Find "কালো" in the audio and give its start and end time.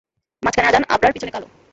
1.31-1.47